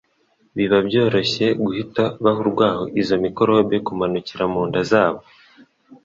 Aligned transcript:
biba 0.55 0.77
byoroshye 0.87 1.45
guhita 1.63 2.03
baha 2.23 2.39
urwaho 2.45 2.83
izo 3.01 3.15
mikorobe 3.23 3.75
kumanukira 3.85 4.43
mu 4.53 4.61
nda 4.67 4.81
zabo. 4.91 5.21